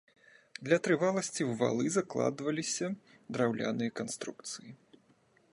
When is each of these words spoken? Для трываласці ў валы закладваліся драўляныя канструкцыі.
Для 0.67 0.77
трываласці 0.87 1.41
ў 1.49 1.59
валы 1.59 1.85
закладваліся 1.97 2.87
драўляныя 3.39 3.97
канструкцыі. 4.01 4.69